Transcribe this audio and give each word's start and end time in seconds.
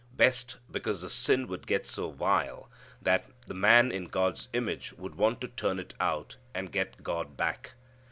Best, 0.15 0.57
because 0.71 1.03
the 1.03 1.11
sin 1.11 1.45
would 1.45 1.67
get 1.67 1.85
so 1.85 2.09
vile 2.09 2.71
that 3.03 3.25
the 3.45 3.53
man 3.53 3.91
in 3.91 4.05
God's 4.07 4.47
image 4.51 4.93
would 4.93 5.13
want 5.13 5.39
to 5.41 5.47
turn 5.47 5.77
it 5.79 5.93
out, 5.99 6.37
and 6.55 6.71
get 6.71 7.03
God 7.03 7.37
back. 7.37 7.73